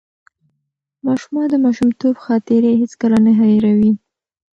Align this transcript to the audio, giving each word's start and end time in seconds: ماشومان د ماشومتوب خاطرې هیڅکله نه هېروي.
ماشومان 1.05 1.45
د 1.51 1.55
ماشومتوب 1.65 2.15
خاطرې 2.25 2.71
هیڅکله 2.81 3.17
نه 3.25 3.31
هېروي. 3.39 3.91